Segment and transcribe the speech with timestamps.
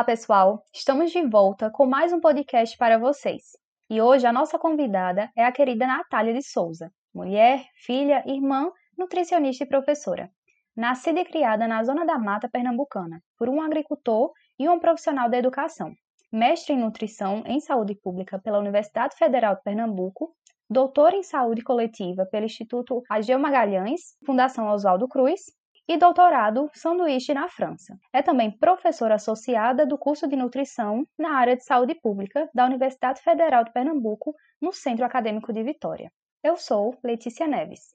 [0.00, 0.64] Olá, pessoal!
[0.72, 3.42] Estamos de volta com mais um podcast para vocês.
[3.90, 9.64] E hoje a nossa convidada é a querida Natália de Souza, mulher, filha, irmã, nutricionista
[9.64, 10.30] e professora.
[10.74, 15.36] Nascida e criada na Zona da Mata Pernambucana, por um agricultor e um profissional da
[15.36, 15.92] educação.
[16.32, 20.34] Mestre em nutrição em saúde pública pela Universidade Federal de Pernambuco,
[20.70, 25.42] doutora em saúde coletiva pelo Instituto Ageu Magalhães, Fundação Oswaldo Cruz
[25.90, 27.98] e doutorado sanduíche na França.
[28.12, 33.20] É também professora associada do curso de nutrição na área de saúde pública da Universidade
[33.20, 36.12] Federal de Pernambuco, no Centro Acadêmico de Vitória.
[36.44, 37.92] Eu sou Letícia Neves.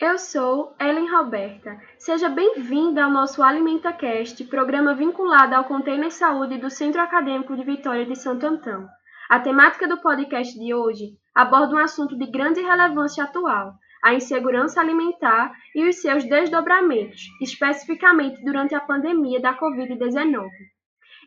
[0.00, 1.80] Eu sou Ellen Roberta.
[1.98, 8.06] Seja bem-vinda ao nosso AlimentaCast, programa vinculado ao Container Saúde do Centro Acadêmico de Vitória
[8.06, 8.86] de Santo Antão.
[9.28, 14.80] A temática do podcast de hoje aborda um assunto de grande relevância atual, a insegurança
[14.80, 20.48] alimentar e os seus desdobramentos, especificamente durante a pandemia da Covid-19.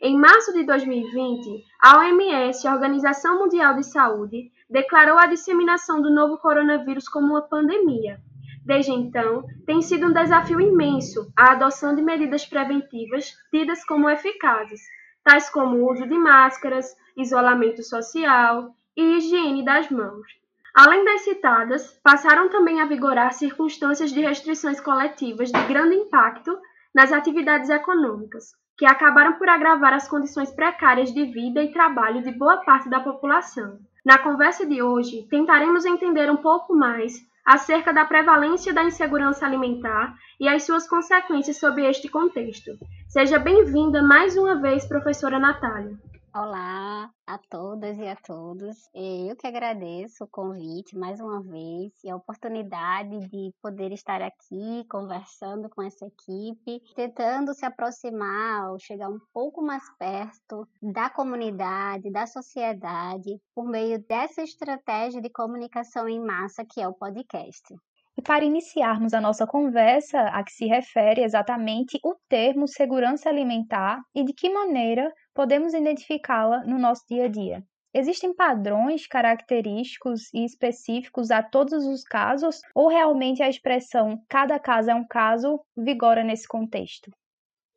[0.01, 6.13] Em março de 2020, a OMS, a Organização Mundial de Saúde, declarou a disseminação do
[6.13, 8.19] novo coronavírus como uma pandemia
[8.63, 14.81] Desde então, tem sido um desafio imenso a adoção de medidas preventivas tidas como eficazes,
[15.23, 20.27] tais como o uso de máscaras, isolamento social e higiene das mãos.
[20.73, 26.57] Além das citadas, passaram também a vigorar circunstâncias de restrições coletivas de grande impacto
[26.95, 32.31] nas atividades econômicas, que acabaram por agravar as condições precárias de vida e trabalho de
[32.31, 33.79] boa parte da população.
[34.05, 37.13] Na conversa de hoje, tentaremos entender um pouco mais
[37.45, 42.71] acerca da prevalência da insegurança alimentar e as suas consequências sob este contexto.
[43.09, 45.97] Seja bem-vinda mais uma vez, professora Natália.
[46.33, 48.89] Olá a todas e a todos.
[48.93, 54.85] Eu que agradeço o convite mais uma vez e a oportunidade de poder estar aqui
[54.89, 62.09] conversando com essa equipe, tentando se aproximar ou chegar um pouco mais perto da comunidade,
[62.09, 67.75] da sociedade, por meio dessa estratégia de comunicação em massa que é o podcast.
[68.23, 74.23] Para iniciarmos a nossa conversa, a que se refere exatamente o termo segurança alimentar e
[74.23, 77.63] de que maneira podemos identificá-la no nosso dia a dia.
[77.93, 84.91] Existem padrões característicos e específicos a todos os casos, ou realmente a expressão cada caso
[84.91, 87.11] é um caso vigora nesse contexto?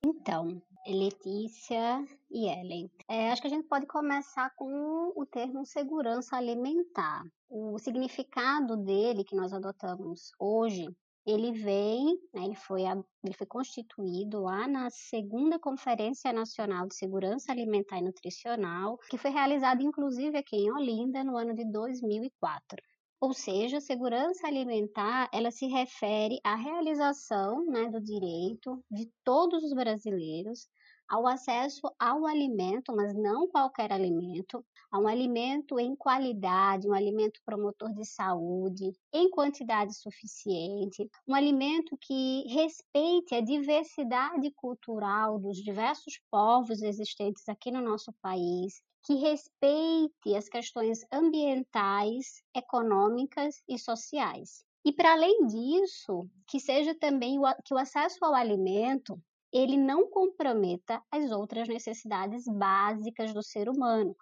[0.07, 2.91] Então, Letícia e Ellen.
[3.09, 7.25] É, acho que a gente pode começar com o termo segurança alimentar.
[7.49, 10.87] O significado dele que nós adotamos hoje,
[11.27, 17.51] ele vem, né, ele, foi, ele foi constituído lá na segunda Conferência Nacional de Segurança
[17.51, 22.83] Alimentar e Nutricional, que foi realizada inclusive aqui em Olinda no ano de 2004.
[23.25, 29.73] Ou seja, segurança alimentar, ela se refere à realização né, do direito de todos os
[29.73, 30.69] brasileiros
[31.09, 37.41] ao acesso ao alimento, mas não qualquer alimento, a um alimento em qualidade, um alimento
[37.47, 46.21] promotor de saúde, em quantidade suficiente, um alimento que respeite a diversidade cultural dos diversos
[46.31, 54.65] povos existentes aqui no nosso país, que respeite as questões ambientais, econômicas e sociais.
[54.85, 59.19] E para além disso, que seja também o, que o acesso ao alimento
[59.53, 64.17] ele não comprometa as outras necessidades básicas do ser humano,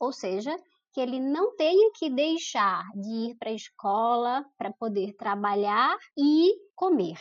[0.00, 0.56] ou seja,
[0.92, 6.54] que ele não tenha que deixar de ir para a escola para poder trabalhar e
[6.74, 7.18] comer.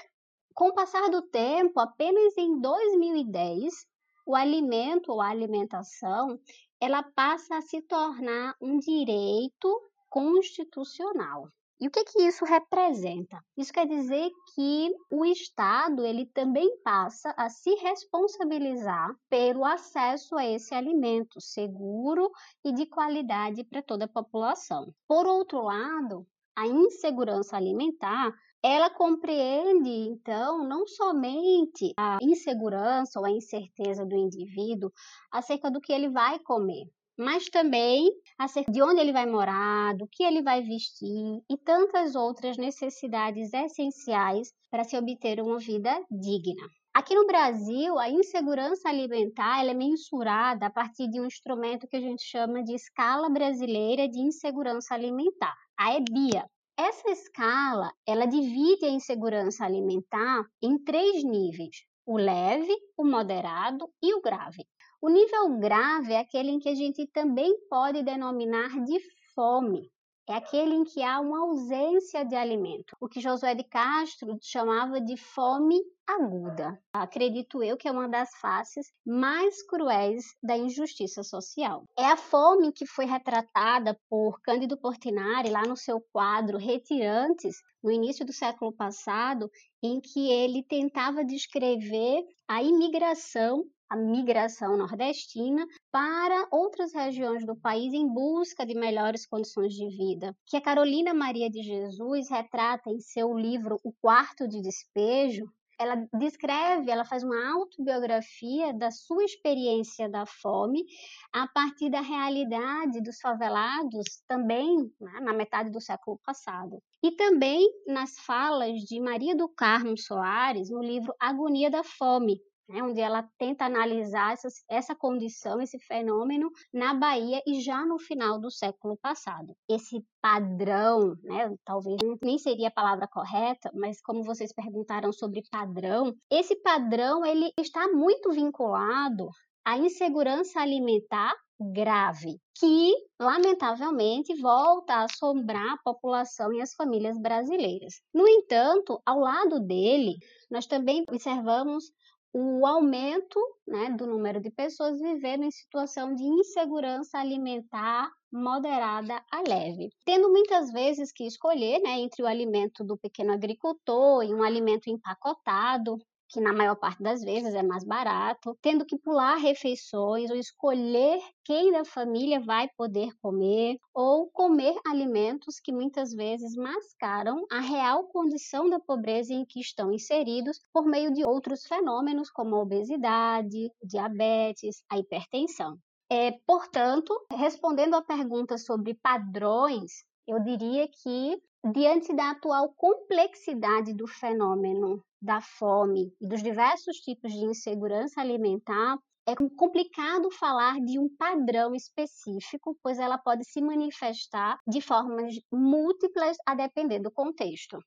[0.54, 3.86] Com o passar do tempo, apenas em 2010,
[4.26, 6.40] o alimento ou a alimentação
[6.80, 11.50] ela passa a se tornar um direito constitucional.
[11.80, 13.40] E o que, que isso representa?
[13.56, 20.44] Isso quer dizer que o Estado ele também passa a se responsabilizar pelo acesso a
[20.44, 22.32] esse alimento seguro
[22.66, 24.92] e de qualidade para toda a população.
[25.08, 26.26] Por outro lado,
[26.58, 28.34] a insegurança alimentar
[28.64, 34.92] ela compreende, então, não somente a insegurança ou a incerteza do indivíduo
[35.32, 36.86] acerca do que ele vai comer,
[37.18, 42.16] mas também acerca de onde ele vai morar, do que ele vai vestir e tantas
[42.16, 46.68] outras necessidades essenciais para se obter uma vida digna.
[46.94, 52.02] Aqui no Brasil, a insegurança alimentar é mensurada a partir de um instrumento que a
[52.02, 56.50] gente chama de Escala Brasileira de Insegurança Alimentar, a EBIA.
[56.76, 64.14] Essa escala, ela divide a insegurança alimentar em três níveis: o leve, o moderado e
[64.14, 64.66] o grave.
[65.02, 69.00] O nível grave é aquele em que a gente também pode denominar de
[69.36, 69.92] fome,
[70.30, 75.00] é aquele em que há uma ausência de alimento, o que Josué de Castro chamava
[75.00, 76.78] de fome aguda.
[76.94, 81.84] Acredito eu que é uma das faces mais cruéis da injustiça social.
[81.98, 87.92] É a fome que foi retratada por Cândido Portinari lá no seu quadro Retirantes, no
[87.92, 89.50] início do século passado,
[89.82, 97.94] em que ele tentava descrever a imigração a migração nordestina para outras regiões do país
[97.94, 103.00] em busca de melhores condições de vida, que a Carolina Maria de Jesus retrata em
[103.00, 105.46] seu livro O Quarto de Despejo.
[105.80, 110.84] Ela descreve, ela faz uma autobiografia da sua experiência da fome
[111.32, 116.82] a partir da realidade dos favelados também né, na metade do século passado.
[117.04, 122.84] E também nas falas de Maria do Carmo Soares no livro Agonia da Fome, né,
[122.84, 128.40] onde ela tenta analisar essa, essa condição, esse fenômeno na Bahia e já no final
[128.40, 129.56] do século passado.
[129.70, 136.14] Esse padrão, né, talvez nem seria a palavra correta, mas como vocês perguntaram sobre padrão,
[136.32, 139.30] esse padrão ele está muito vinculado
[139.66, 147.96] à insegurança alimentar grave, que lamentavelmente volta a assombrar a população e as famílias brasileiras.
[148.14, 150.18] No entanto, ao lado dele,
[150.52, 151.86] nós também observamos
[152.34, 159.42] o aumento né, do número de pessoas vivendo em situação de insegurança alimentar moderada a
[159.48, 164.44] leve, tendo muitas vezes que escolher né, entre o alimento do pequeno agricultor e um
[164.44, 165.98] alimento empacotado,
[166.30, 171.20] que na maior parte das vezes é mais barato, tendo que pular refeições ou escolher
[171.44, 178.06] quem da família vai poder comer, ou comer alimentos que muitas vezes mascaram a real
[178.06, 183.72] condição da pobreza em que estão inseridos por meio de outros fenômenos como a obesidade,
[183.84, 185.78] diabetes, a hipertensão.
[186.10, 191.42] É, portanto, respondendo à pergunta sobre padrões, eu diria que,
[191.74, 198.98] diante da atual complexidade do fenômeno da fome e dos diversos tipos de insegurança alimentar,
[199.28, 206.38] é complicado falar de um padrão específico, pois ela pode se manifestar de formas múltiplas
[206.46, 207.78] a depender do contexto.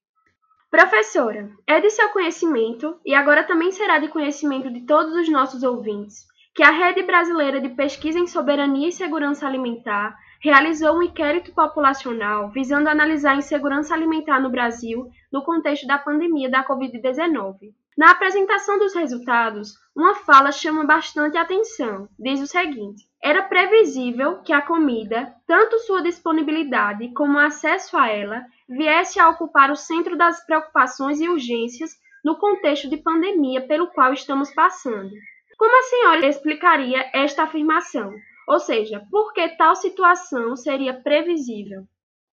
[0.71, 5.63] Professora, é de seu conhecimento, e agora também será de conhecimento de todos os nossos
[5.63, 11.53] ouvintes, que a Rede Brasileira de Pesquisa em Soberania e Segurança Alimentar realizou um inquérito
[11.53, 17.73] populacional visando analisar a insegurança alimentar no Brasil no contexto da pandemia da Covid-19.
[17.97, 22.09] Na apresentação dos resultados, uma fala chama bastante atenção.
[22.19, 28.09] Diz o seguinte: era previsível que a comida, tanto sua disponibilidade como o acesso a
[28.09, 31.91] ela, viesse a ocupar o centro das preocupações e urgências
[32.25, 35.11] no contexto de pandemia pelo qual estamos passando.
[35.61, 38.15] Como a senhora explicaria esta afirmação?
[38.49, 41.87] Ou seja, por que tal situação seria previsível?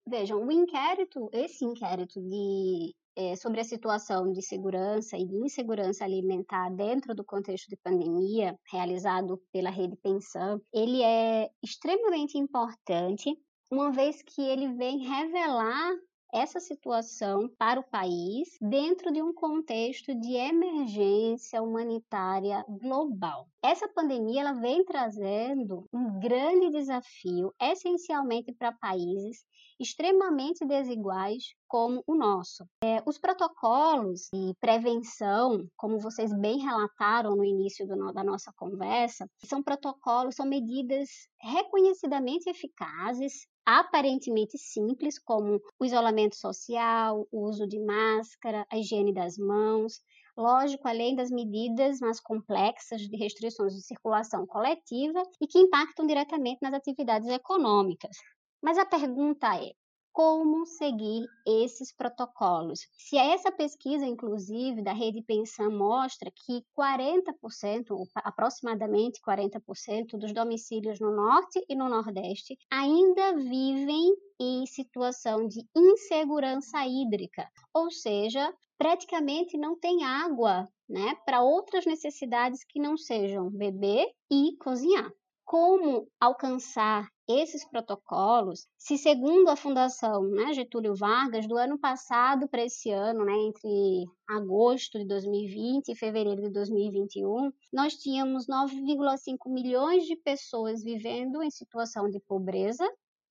[0.07, 6.05] Vejam, o inquérito, esse inquérito de, é, sobre a situação de segurança e de insegurança
[6.05, 13.37] alimentar dentro do contexto de pandemia, realizado pela Rede Pensão, ele é extremamente importante,
[13.69, 15.91] uma vez que ele vem revelar
[16.33, 23.47] essa situação para o país dentro de um contexto de emergência humanitária global.
[23.63, 29.45] Essa pandemia ela vem trazendo um grande desafio, essencialmente para países
[29.79, 32.65] extremamente desiguais como o nosso.
[32.83, 39.29] É, os protocolos de prevenção, como vocês bem relataram no início do, da nossa conversa,
[39.45, 47.77] são protocolos, são medidas reconhecidamente eficazes aparentemente simples, como o isolamento social, o uso de
[47.79, 49.99] máscara, a higiene das mãos,
[50.37, 56.59] lógico, além das medidas mais complexas de restrições de circulação coletiva e que impactam diretamente
[56.61, 58.15] nas atividades econômicas.
[58.63, 59.73] Mas a pergunta é:
[60.17, 62.79] como seguir esses protocolos.
[62.97, 71.15] Se essa pesquisa, inclusive, da Rede Pensão mostra que 40%, aproximadamente 40% dos domicílios no
[71.15, 79.79] Norte e no Nordeste ainda vivem em situação de insegurança hídrica, ou seja, praticamente não
[79.79, 85.11] tem água né, para outras necessidades que não sejam beber e cozinhar.
[85.47, 92.65] Como alcançar esses protocolos, se segundo a Fundação né, Getúlio Vargas, do ano passado para
[92.65, 100.03] esse ano, né, entre agosto de 2020 e fevereiro de 2021, nós tínhamos 9,5 milhões
[100.03, 102.85] de pessoas vivendo em situação de pobreza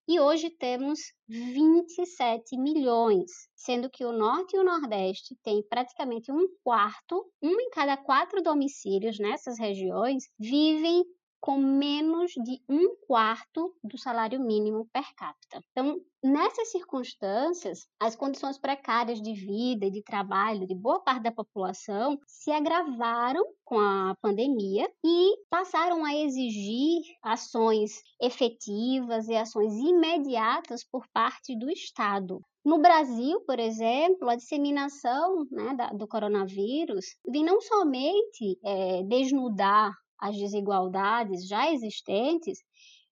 [0.09, 6.47] e hoje temos 27 milhões, sendo que o Norte e o Nordeste têm praticamente um
[6.65, 11.05] quarto, um em cada quatro domicílios nessas regiões vivem
[11.41, 15.61] com menos de um quarto do salário mínimo per capita.
[15.71, 21.33] Então, nessas circunstâncias, as condições precárias de vida e de trabalho de boa parte da
[21.33, 30.85] população se agravaram com a pandemia e passaram a exigir ações efetivas e ações imediatas
[30.85, 32.41] por parte do Estado.
[32.65, 39.93] No Brasil, por exemplo, a disseminação né, da, do coronavírus vem não somente é, desnudar
[40.19, 42.63] as desigualdades já existentes,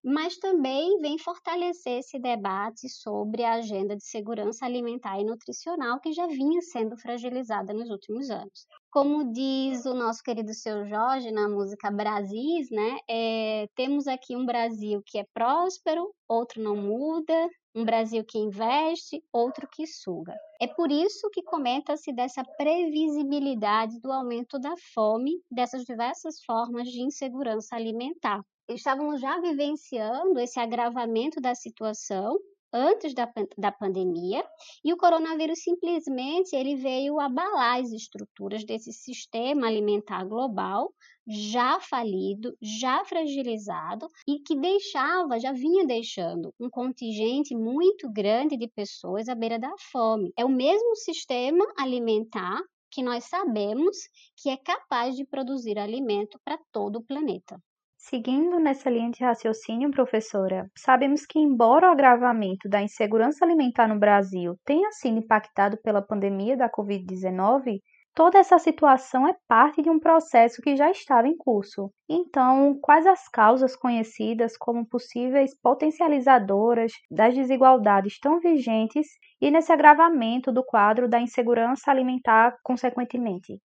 [0.05, 6.13] mas também vem fortalecer esse debate sobre a agenda de segurança alimentar e nutricional que
[6.13, 8.67] já vinha sendo fragilizada nos últimos anos.
[8.91, 14.45] Como diz o nosso querido seu Jorge na música Brasis, né, é, temos aqui um
[14.45, 20.35] Brasil que é próspero, outro não muda, um Brasil que investe, outro que suga.
[20.61, 27.03] É por isso que comenta-se dessa previsibilidade do aumento da fome, dessas diversas formas de
[27.03, 28.45] insegurança alimentar.
[28.69, 32.39] Estávamos já vivenciando esse agravamento da situação
[32.73, 34.43] antes da, da pandemia
[34.83, 40.93] e o coronavírus simplesmente ele veio abalar as estruturas desse sistema alimentar global,
[41.29, 48.67] já falido, já fragilizado e que deixava, já vinha deixando um contingente muito grande de
[48.67, 50.33] pessoas à beira da fome.
[50.39, 53.97] É o mesmo sistema alimentar que nós sabemos
[54.39, 57.61] que é capaz de produzir alimento para todo o planeta.
[58.07, 63.99] Seguindo nessa linha de raciocínio, professora, sabemos que, embora o agravamento da insegurança alimentar no
[63.99, 67.81] Brasil tenha sido impactado pela pandemia da Covid-19,
[68.15, 71.91] Toda essa situação é parte de um processo que já estava em curso.
[72.09, 79.09] Então, quais as causas conhecidas como possíveis potencializadoras das desigualdades tão vigentes
[79.41, 83.59] e nesse agravamento do quadro da insegurança alimentar consequentemente?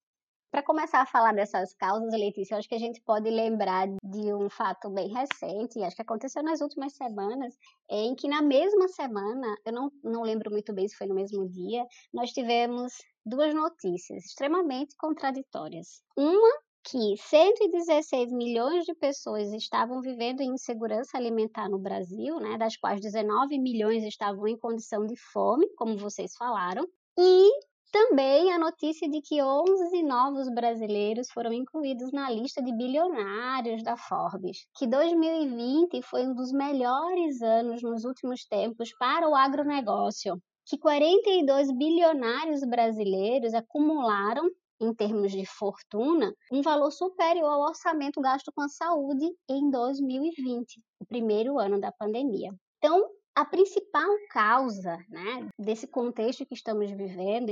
[0.51, 4.34] Para começar a falar dessas causas, Letícia, eu acho que a gente pode lembrar de
[4.34, 7.56] um fato bem recente, acho que aconteceu nas últimas semanas,
[7.88, 11.48] em que na mesma semana, eu não, não lembro muito bem se foi no mesmo
[11.48, 16.01] dia, nós tivemos duas notícias extremamente contraditórias.
[16.18, 16.50] Uma
[16.84, 23.00] que 116 milhões de pessoas estavam vivendo em insegurança alimentar no Brasil, né, das quais
[23.00, 26.88] 19 milhões estavam em condição de fome, como vocês falaram,
[27.20, 27.51] e
[27.91, 33.98] também a notícia de que 11 novos brasileiros foram incluídos na lista de bilionários da
[33.98, 40.77] Forbes, que 2020 foi um dos melhores anos nos últimos tempos para o agronegócio, que
[40.77, 44.50] 42 bilionários brasileiros acumularam
[44.81, 50.81] em termos de fortuna, um valor superior ao orçamento gasto com a saúde em 2020,
[51.00, 52.53] o primeiro ano da pandemia.
[52.77, 57.51] Então, a principal causa né, desse contexto que estamos vivendo,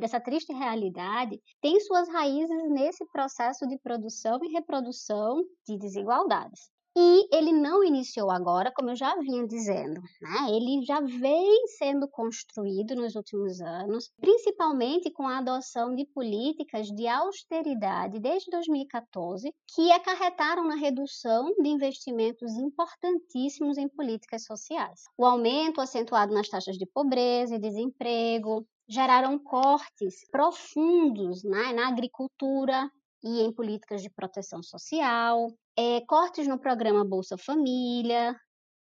[0.00, 6.70] dessa triste realidade, tem suas raízes nesse processo de produção e reprodução de desigualdades.
[6.98, 10.50] E ele não iniciou agora, como eu já vinha dizendo, né?
[10.50, 17.06] ele já vem sendo construído nos últimos anos, principalmente com a adoção de políticas de
[17.06, 25.02] austeridade desde 2014, que acarretaram na redução de investimentos importantíssimos em políticas sociais.
[25.18, 32.90] O aumento acentuado nas taxas de pobreza e desemprego, geraram cortes profundos né, na agricultura,
[33.22, 38.34] e em políticas de proteção social, é, cortes no programa Bolsa Família,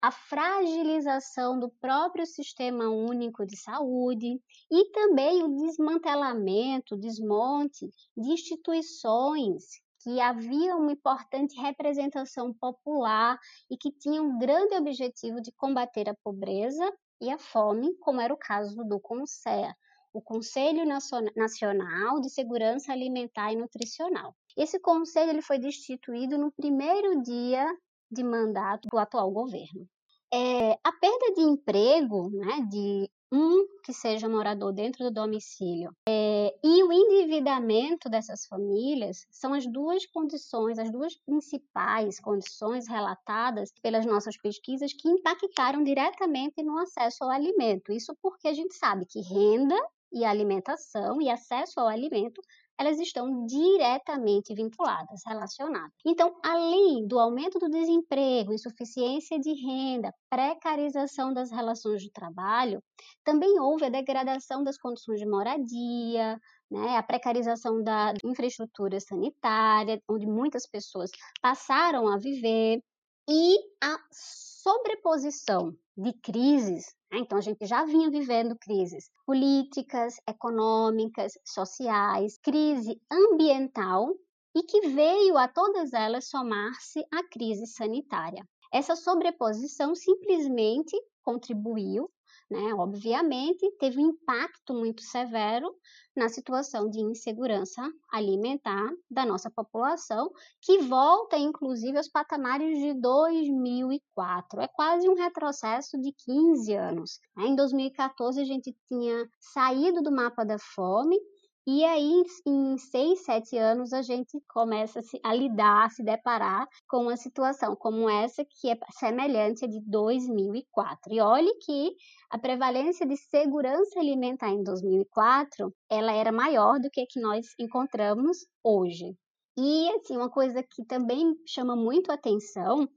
[0.02, 9.64] a fragilização do próprio sistema único de saúde e também o desmantelamento, desmonte de instituições
[10.02, 13.40] que haviam uma importante representação popular
[13.72, 16.86] e que tinham um grande objetivo de combater a pobreza
[17.22, 19.74] e a fome, como era o caso do CONSEA,
[20.14, 24.36] o Conselho Nacional de Segurança Alimentar e Nutricional.
[24.56, 27.66] Esse conselho ele foi destituído no primeiro dia
[28.12, 29.88] de mandato do atual governo.
[30.32, 36.54] É, a perda de emprego né, de um que seja morador dentro do domicílio é,
[36.64, 44.06] e o endividamento dessas famílias são as duas condições, as duas principais condições relatadas pelas
[44.06, 47.92] nossas pesquisas que impactaram diretamente no acesso ao alimento.
[47.92, 49.76] Isso porque a gente sabe que renda
[50.14, 52.42] e alimentação e acesso ao alimento
[52.78, 55.94] elas estão diretamente vinculadas, relacionadas.
[56.06, 62.82] Então, além do aumento do desemprego, insuficiência de renda, precarização das relações de trabalho,
[63.24, 66.40] também houve a degradação das condições de moradia,
[66.70, 72.82] né, a precarização da infraestrutura sanitária, onde muitas pessoas passaram a viver,
[73.30, 77.20] e a sobreposição de crises, né?
[77.20, 84.10] então a gente já vinha vivendo crises políticas, econômicas, sociais, crise ambiental
[84.56, 88.44] e que veio a todas elas somar-se a crise sanitária.
[88.72, 92.10] Essa sobreposição simplesmente contribuiu
[92.50, 95.74] né, obviamente, teve um impacto muito severo
[96.16, 97.82] na situação de insegurança
[98.12, 100.32] alimentar da nossa população,
[100.62, 104.62] que volta inclusive aos patamares de 2004.
[104.62, 107.20] É quase um retrocesso de 15 anos.
[107.36, 107.48] Né.
[107.48, 111.18] Em 2014, a gente tinha saído do mapa da fome
[111.66, 117.04] e aí, em seis, sete anos, a gente começa a lidar, a se deparar com
[117.04, 121.14] uma situação como essa, que é semelhante à de 2004.
[121.14, 121.96] E olhe que
[122.30, 127.46] a prevalência de segurança alimentar em 2004, ela era maior do que a que nós
[127.58, 129.16] encontramos hoje.
[129.58, 132.88] E, assim, uma coisa que também chama muito atenção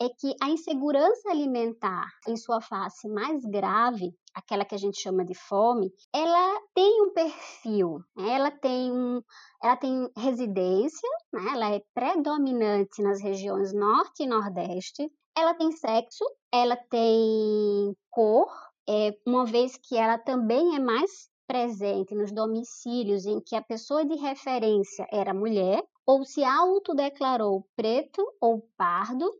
[0.00, 5.24] é que a insegurança alimentar, em sua face mais grave, aquela que a gente chama
[5.24, 8.30] de fome, ela tem um perfil, né?
[8.30, 9.20] ela tem um,
[9.62, 11.50] ela tem residência, né?
[11.52, 18.48] ela é predominante nas regiões norte e nordeste, ela tem sexo, ela tem cor,
[18.88, 24.04] é, uma vez que ela também é mais presente nos domicílios em que a pessoa
[24.04, 29.30] de referência era mulher, ou se autodeclarou preto ou pardo,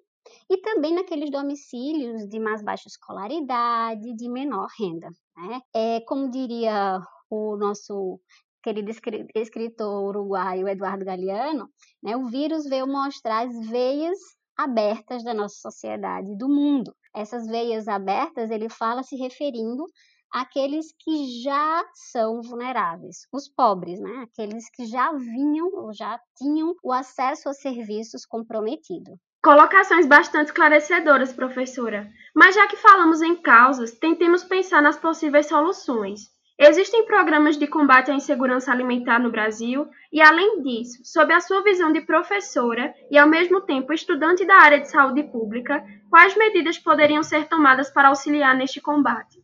[0.50, 5.08] e também naqueles domicílios de mais baixa escolaridade, de menor renda.
[5.36, 5.60] Né?
[5.74, 8.20] É, como diria o nosso
[8.62, 8.90] querido
[9.34, 11.68] escritor uruguaio Eduardo Galeano,
[12.02, 14.18] né, o vírus veio mostrar as veias
[14.56, 16.92] abertas da nossa sociedade, do mundo.
[17.14, 19.84] Essas veias abertas ele fala se referindo
[20.32, 24.24] àqueles que já são vulneráveis, os pobres, né?
[24.24, 29.18] aqueles que já vinham ou já tinham o acesso a serviços comprometido.
[29.48, 32.06] Colocações bastante esclarecedoras, professora.
[32.34, 36.28] Mas já que falamos em causas, tentemos pensar nas possíveis soluções.
[36.58, 41.62] Existem programas de combate à insegurança alimentar no Brasil e, além disso, sob a sua
[41.62, 46.78] visão de professora e, ao mesmo tempo, estudante da área de saúde pública, quais medidas
[46.78, 49.42] poderiam ser tomadas para auxiliar neste combate?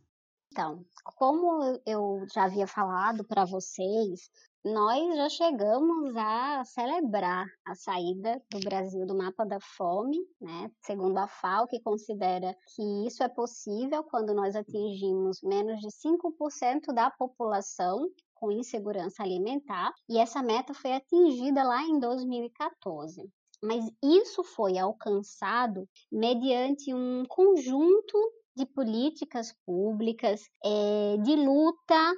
[0.51, 4.29] Então, como eu já havia falado para vocês,
[4.65, 10.71] nós já chegamos a celebrar a saída do Brasil do mapa da fome, né?
[10.81, 16.91] Segundo a FAO, que considera que isso é possível quando nós atingimos menos de 5%
[16.95, 23.21] da população com insegurança alimentar, e essa meta foi atingida lá em 2014.
[23.63, 28.17] Mas isso foi alcançado mediante um conjunto
[28.55, 32.13] de políticas públicas, é, de luta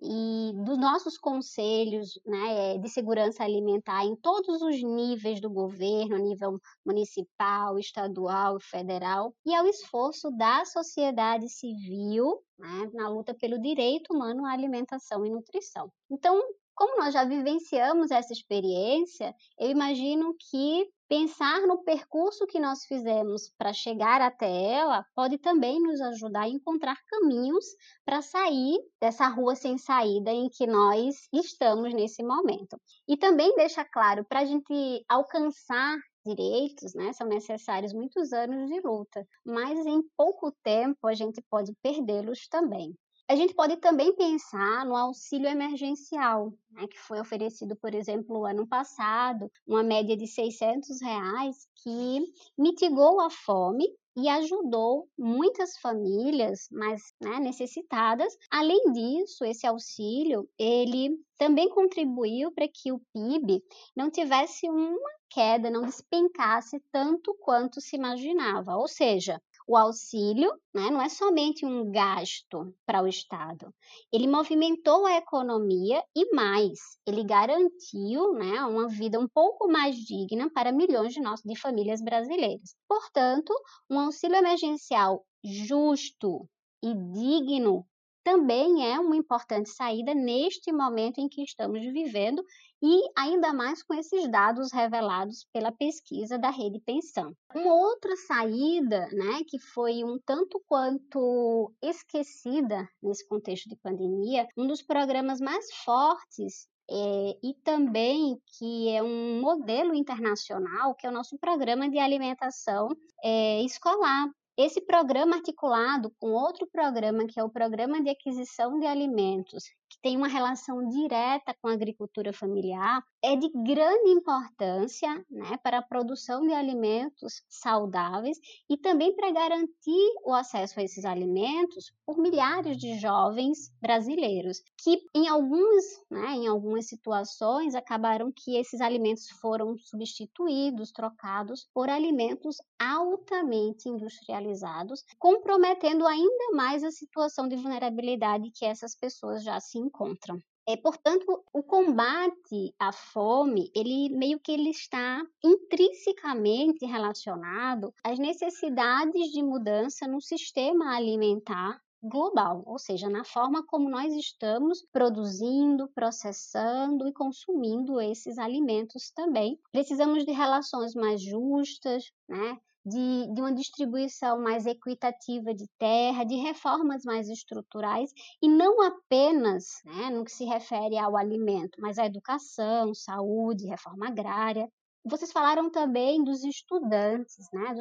[0.00, 6.60] e dos nossos conselhos né, de segurança alimentar em todos os níveis do governo, nível
[6.84, 14.44] municipal, estadual, federal, e ao esforço da sociedade civil né, na luta pelo direito humano
[14.44, 15.90] à alimentação e nutrição.
[16.10, 16.40] Então,
[16.74, 23.50] como nós já vivenciamos essa experiência, eu imagino que pensar no percurso que nós fizemos
[23.56, 27.64] para chegar até ela pode também nos ajudar a encontrar caminhos
[28.04, 32.78] para sair dessa rua sem saída em que nós estamos nesse momento.
[33.08, 38.80] E também deixa claro, para a gente alcançar direitos, né, são necessários muitos anos de
[38.80, 42.94] luta, mas em pouco tempo a gente pode perdê-los também.
[43.30, 48.66] A gente pode também pensar no auxílio emergencial, né, que foi oferecido, por exemplo, ano
[48.66, 52.20] passado, uma média de 600 reais, que
[52.56, 53.84] mitigou a fome
[54.16, 58.34] e ajudou muitas famílias mais né, necessitadas.
[58.50, 63.62] Além disso, esse auxílio ele também contribuiu para que o PIB
[63.94, 68.74] não tivesse uma queda, não despencasse tanto quanto se imaginava.
[68.76, 73.72] Ou seja, o auxílio né, não é somente um gasto para o Estado,
[74.10, 80.50] ele movimentou a economia e mais, ele garantiu né, uma vida um pouco mais digna
[80.50, 82.74] para milhões de, nós, de famílias brasileiras.
[82.88, 83.52] Portanto,
[83.90, 86.48] um auxílio emergencial justo
[86.82, 87.86] e digno
[88.24, 92.42] também é uma importante saída neste momento em que estamos vivendo
[92.82, 97.32] e ainda mais com esses dados revelados pela pesquisa da Rede Pensão.
[97.54, 104.66] Uma outra saída, né, que foi um tanto quanto esquecida nesse contexto de pandemia, um
[104.66, 111.12] dos programas mais fortes é, e também que é um modelo internacional, que é o
[111.12, 112.88] nosso programa de alimentação
[113.22, 114.28] é, escolar.
[114.58, 119.62] Esse programa articulado com outro programa, que é o Programa de Aquisição de Alimentos,
[120.02, 125.82] tem uma relação direta com a agricultura familiar, é de grande importância né, para a
[125.82, 128.38] produção de alimentos saudáveis
[128.70, 135.00] e também para garantir o acesso a esses alimentos por milhares de jovens brasileiros, que
[135.14, 142.56] em, alguns, né, em algumas situações acabaram que esses alimentos foram substituídos, trocados por alimentos
[142.78, 150.40] altamente industrializados, comprometendo ainda mais a situação de vulnerabilidade que essas pessoas já se encontram.
[150.68, 159.30] É, portanto, o combate à fome, ele meio que ele está intrinsecamente relacionado às necessidades
[159.30, 167.08] de mudança no sistema alimentar global, ou seja, na forma como nós estamos produzindo, processando
[167.08, 169.58] e consumindo esses alimentos também.
[169.72, 172.58] Precisamos de relações mais justas, né?
[172.88, 178.10] De, de uma distribuição mais equitativa de terra, de reformas mais estruturais,
[178.42, 184.08] e não apenas né, no que se refere ao alimento, mas à educação, saúde, reforma
[184.08, 184.68] agrária.
[185.04, 187.74] Vocês falaram também dos estudantes, né,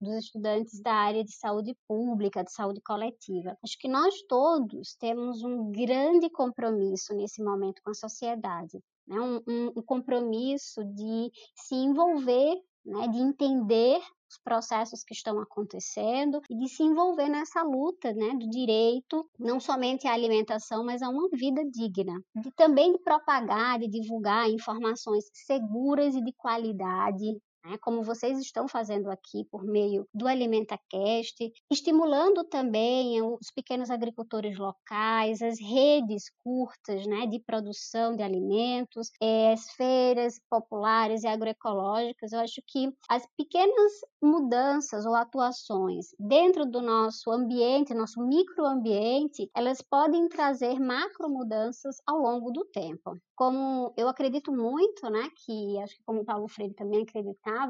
[0.00, 3.56] dos estudantes da área de saúde pública, de saúde coletiva.
[3.64, 9.36] Acho que nós todos temos um grande compromisso nesse momento com a sociedade, né, um,
[9.48, 16.56] um, um compromisso de se envolver né, de entender os processos que estão acontecendo e
[16.56, 21.28] de se envolver nessa luta né, do direito, não somente à alimentação, mas a uma
[21.32, 22.14] vida digna.
[22.36, 28.66] De também de propagar, de divulgar informações seguras e de qualidade né, como vocês estão
[28.68, 37.06] fazendo aqui por meio do AlimentaCast, estimulando também os pequenos agricultores locais, as redes curtas
[37.06, 42.32] né, de produção de alimentos, eh, as feiras populares e agroecológicas.
[42.32, 43.92] Eu acho que as pequenas
[44.22, 52.18] mudanças ou atuações dentro do nosso ambiente, nosso microambiente, elas podem trazer macro mudanças ao
[52.18, 53.16] longo do tempo.
[53.34, 57.04] Como eu acredito muito, né, que acho que como Paulo Freire também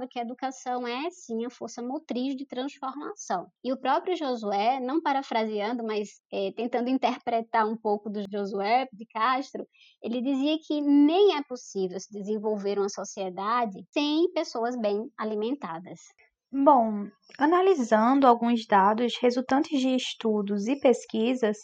[0.09, 3.47] que a educação é sim a força motriz de transformação.
[3.65, 9.07] E o próprio Josué, não parafraseando, mas é, tentando interpretar um pouco do Josué de
[9.07, 9.67] Castro,
[10.03, 16.01] ele dizia que nem é possível se desenvolver uma sociedade sem pessoas bem alimentadas.
[16.53, 17.07] Bom,
[17.39, 21.57] analisando alguns dados resultantes de estudos e pesquisas,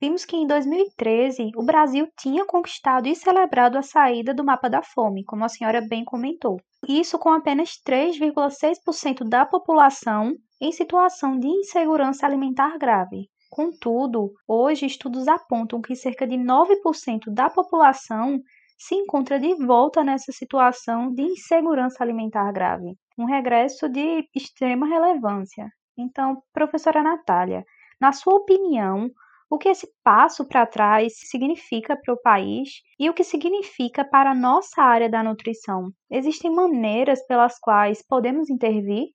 [0.00, 4.82] vimos que em 2013 o Brasil tinha conquistado e celebrado a saída do mapa da
[4.82, 6.58] fome, como a senhora bem comentou.
[6.88, 13.28] Isso com apenas 3,6% da população em situação de insegurança alimentar grave.
[13.50, 18.40] Contudo, hoje estudos apontam que cerca de 9% da população
[18.78, 25.68] se encontra de volta nessa situação de insegurança alimentar grave, um regresso de extrema relevância.
[25.98, 27.62] Então, professora Natália,
[28.00, 29.10] na sua opinião,
[29.50, 34.30] o que esse passo para trás significa para o país e o que significa para
[34.30, 35.92] a nossa área da nutrição.
[36.10, 39.08] Existem maneiras pelas quais podemos intervir?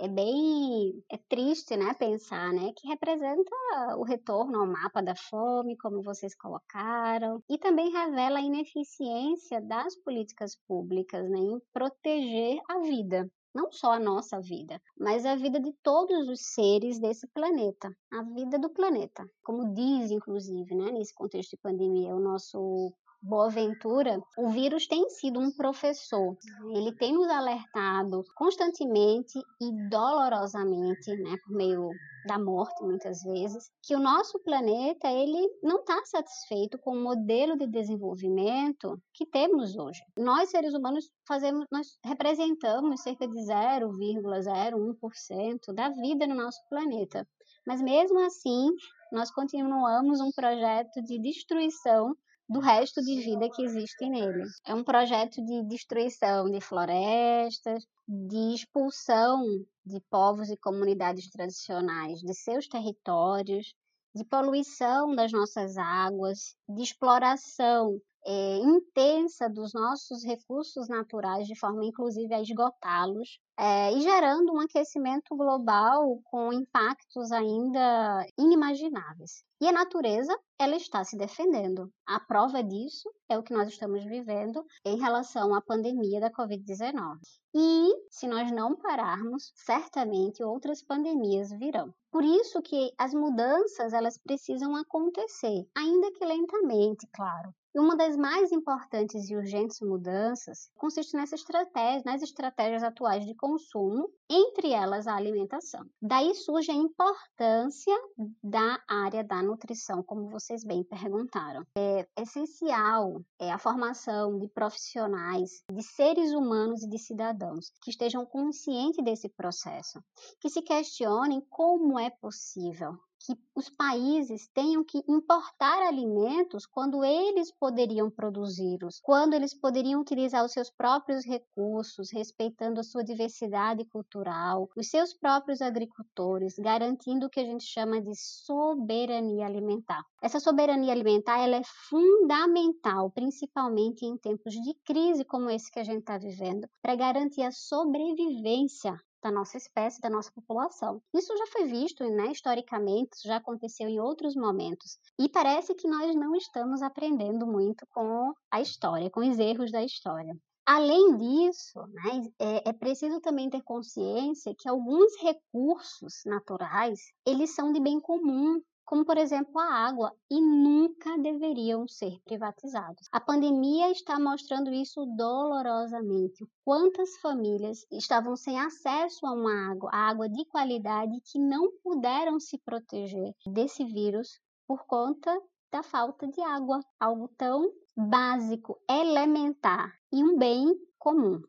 [0.00, 3.50] É bem é triste, né, pensar, né, que representa
[3.96, 9.96] o retorno ao mapa da fome, como vocês colocaram, e também revela a ineficiência das
[10.02, 15.60] políticas públicas, né, em proteger a vida não só a nossa vida, mas a vida
[15.60, 19.24] de todos os seres desse planeta, a vida do planeta.
[19.42, 22.92] Como diz, inclusive, né, nesse contexto de pandemia, o nosso
[23.26, 26.36] Boaventura, o vírus tem sido um professor.
[26.74, 31.88] Ele tem nos alertado constantemente e dolorosamente, né, por meio
[32.26, 37.56] da morte muitas vezes, que o nosso planeta ele não está satisfeito com o modelo
[37.56, 40.02] de desenvolvimento que temos hoje.
[40.18, 47.26] Nós seres humanos fazemos, nós representamos cerca de 0,01% da vida no nosso planeta.
[47.66, 48.68] Mas mesmo assim,
[49.10, 52.14] nós continuamos um projeto de destruição
[52.48, 54.44] do resto de vida que existe nele.
[54.66, 59.44] É um projeto de destruição de florestas, de expulsão
[59.84, 63.74] de povos e comunidades tradicionais de seus territórios,
[64.14, 71.84] de poluição das nossas águas, de exploração é, intensa dos nossos recursos naturais, de forma
[71.84, 79.44] inclusive a esgotá-los, é, e gerando um aquecimento global com impactos ainda inimagináveis.
[79.60, 81.90] E a natureza, ela está se defendendo.
[82.06, 87.18] A prova disso é o que nós estamos vivendo em relação à pandemia da Covid-19.
[87.54, 91.94] E se nós não pararmos, certamente outras pandemias virão.
[92.10, 98.16] Por isso que as mudanças, elas precisam acontecer, ainda que lentamente, claro E uma das
[98.16, 105.08] mais importantes e urgentes mudanças consiste nessa estratégia, nas estratégias atuais de consumo, entre elas
[105.08, 105.84] a alimentação.
[106.00, 107.94] Daí surge a importância
[108.40, 111.64] da área da nutrição, como vocês bem perguntaram.
[111.76, 118.24] É essencial é a formação de profissionais, de seres humanos e de cidadãos que estejam
[118.24, 120.00] conscientes desse processo,
[120.40, 127.50] que se questionem como é possível que os países tenham que importar alimentos quando eles
[127.50, 134.68] poderiam produzi-los, quando eles poderiam utilizar os seus próprios recursos, respeitando a sua diversidade cultural,
[134.76, 140.04] os seus próprios agricultores, garantindo o que a gente chama de soberania alimentar.
[140.22, 145.84] Essa soberania alimentar ela é fundamental, principalmente em tempos de crise como esse que a
[145.84, 151.00] gente está vivendo, para garantir a sobrevivência da nossa espécie, da nossa população.
[151.14, 154.98] Isso já foi visto, né, historicamente, já aconteceu em outros momentos.
[155.18, 159.82] E parece que nós não estamos aprendendo muito com a história, com os erros da
[159.82, 160.36] história.
[160.66, 167.72] Além disso, né, é, é, preciso também ter consciência que alguns recursos naturais eles são
[167.72, 173.06] de bem comum como por exemplo a água, e nunca deveriam ser privatizados.
[173.12, 176.46] A pandemia está mostrando isso dolorosamente.
[176.64, 182.38] Quantas famílias estavam sem acesso a uma água, a água de qualidade, que não puderam
[182.38, 185.34] se proteger desse vírus por conta
[185.72, 191.40] da falta de água, algo tão básico, elementar e um bem comum.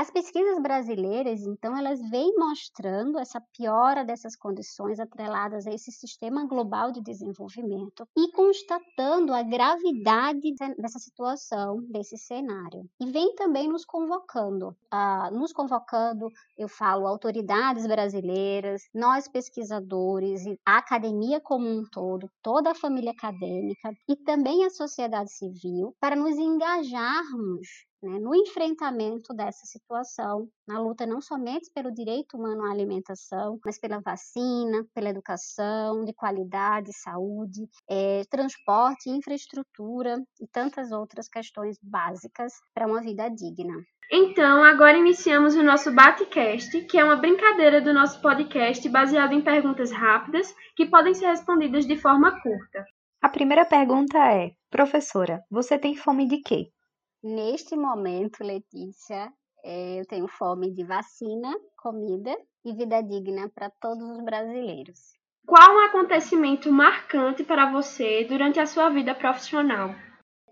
[0.00, 6.46] As pesquisas brasileiras, então, elas vêm mostrando essa piora dessas condições atreladas a esse sistema
[6.46, 12.88] global de desenvolvimento e constatando a gravidade dessa situação, desse cenário.
[12.98, 20.78] E vem também nos convocando, uh, nos convocando, eu falo, autoridades brasileiras, nós pesquisadores, a
[20.78, 26.38] academia como um todo, toda a família acadêmica e também a sociedade civil, para nos
[26.38, 33.58] engajarmos né, no enfrentamento dessa situação, na luta não somente pelo direito humano à alimentação,
[33.64, 41.78] mas pela vacina, pela educação de qualidade, saúde, é, transporte, infraestrutura e tantas outras questões
[41.82, 43.74] básicas para uma vida digna.
[44.12, 49.40] Então, agora iniciamos o nosso Batecast, que é uma brincadeira do nosso podcast baseado em
[49.40, 52.84] perguntas rápidas que podem ser respondidas de forma curta.
[53.22, 56.72] A primeira pergunta é: Professora, você tem fome de quê?
[57.22, 64.02] Neste momento, Letícia, é, eu tenho fome de vacina, comida e vida digna para todos
[64.10, 65.12] os brasileiros.
[65.46, 69.90] Qual um acontecimento marcante para você durante a sua vida profissional?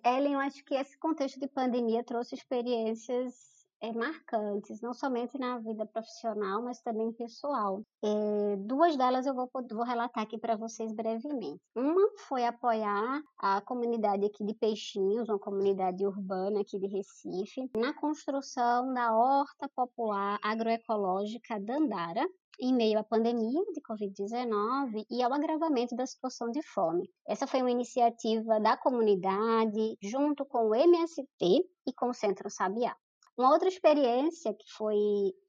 [0.04, 3.34] Ellen, eu acho que esse contexto de pandemia trouxe experiências
[3.80, 7.82] é, marcantes, não somente na vida profissional, mas também pessoal.
[8.02, 11.60] É, duas delas eu vou, vou relatar aqui para vocês brevemente.
[11.74, 17.92] Uma foi apoiar a comunidade aqui de Peixinhos, uma comunidade urbana aqui de Recife, na
[17.94, 22.26] construção da horta popular agroecológica Dandara,
[22.60, 27.08] em meio à pandemia de Covid-19 e ao agravamento da situação de fome.
[27.26, 32.96] Essa foi uma iniciativa da comunidade, junto com o MST e com o Centro Sabiá.
[33.38, 34.96] Uma outra experiência que foi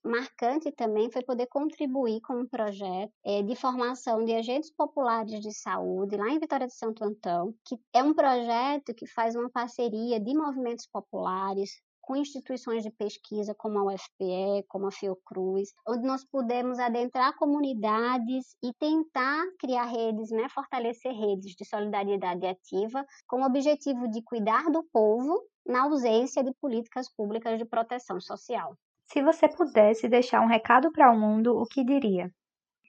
[0.05, 5.51] marcante também foi poder contribuir com um projeto é, de formação de agentes populares de
[5.51, 10.19] saúde lá em Vitória de Santo Antão, que é um projeto que faz uma parceria
[10.19, 16.23] de movimentos populares, com instituições de pesquisa como a UFPE, como a Fiocruz, onde nós
[16.25, 23.45] pudemos adentrar comunidades e tentar criar redes, né, fortalecer redes de solidariedade ativa, com o
[23.45, 28.75] objetivo de cuidar do povo na ausência de políticas públicas de proteção social.
[29.05, 32.31] Se você pudesse deixar um recado para o mundo, o que diria?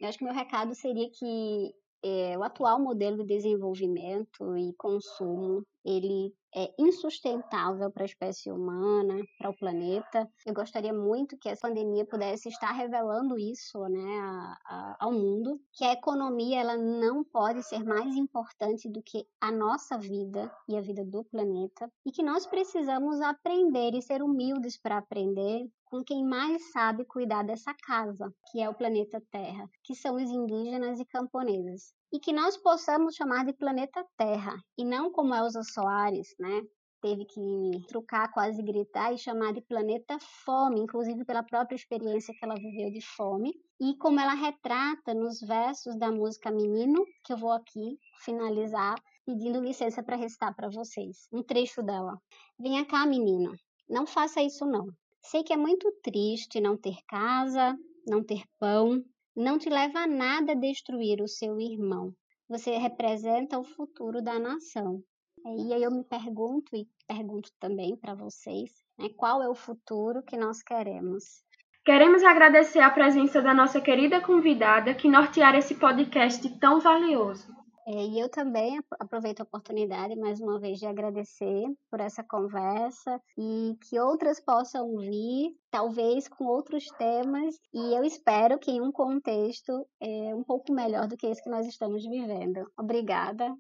[0.01, 5.63] Eu acho que meu recado seria que é, o atual modelo de desenvolvimento e consumo
[5.85, 10.29] ele é insustentável para a espécie humana, para o planeta.
[10.45, 15.61] Eu gostaria muito que essa pandemia pudesse estar revelando isso né, a, a, ao mundo,
[15.73, 20.77] que a economia ela não pode ser mais importante do que a nossa vida e
[20.77, 26.05] a vida do planeta, e que nós precisamos aprender e ser humildes para aprender com
[26.05, 31.01] quem mais sabe cuidar dessa casa, que é o planeta Terra, que são os indígenas
[31.01, 31.93] e camponeses.
[32.13, 36.63] E que nós possamos chamar de planeta Terra, e não como Elza Soares, né?
[37.03, 42.45] Teve que trucar, quase gritar e chamar de planeta fome, inclusive pela própria experiência que
[42.45, 43.55] ela viveu de fome.
[43.81, 49.61] E como ela retrata nos versos da música Menino, que eu vou aqui finalizar pedindo
[49.61, 51.27] licença para recitar para vocês.
[51.33, 52.21] Um trecho dela.
[52.59, 53.55] Venha cá, menino.
[53.89, 54.89] Não faça isso não.
[55.23, 59.03] Sei que é muito triste não ter casa, não ter pão,
[59.37, 62.13] não te leva a nada destruir o seu irmão.
[62.49, 65.03] Você representa o futuro da nação.
[65.45, 70.23] E aí eu me pergunto e pergunto também para vocês, né, qual é o futuro
[70.23, 71.43] que nós queremos?
[71.85, 77.60] Queremos agradecer a presença da nossa querida convidada que nortear esse podcast tão valioso.
[77.93, 83.21] É, e eu também aproveito a oportunidade mais uma vez de agradecer por essa conversa
[83.37, 88.93] e que outras possam vir, talvez com outros temas, e eu espero que em um
[88.93, 92.65] contexto é, um pouco melhor do que esse que nós estamos vivendo.
[92.79, 93.53] Obrigada.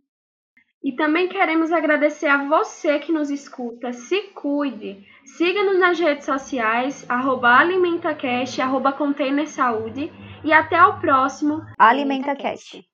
[0.83, 3.93] E também queremos agradecer a você que nos escuta.
[3.93, 5.05] Se cuide.
[5.25, 10.11] Siga-nos nas redes sociais, arroba alimentacast, arroba container saúde.
[10.45, 12.90] E até o próximo AlimentaCast.